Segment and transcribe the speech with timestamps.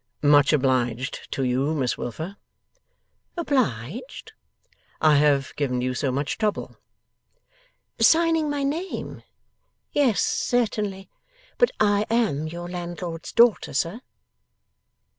[0.23, 2.35] 'Much obliged to you, Miss Wilfer.'
[3.37, 4.33] 'Obliged?'
[4.99, 6.75] 'I have given you so much trouble.'
[7.99, 9.21] 'Signing my name?
[9.91, 11.07] Yes, certainly.
[11.59, 14.01] But I am your landlord's daughter, sir.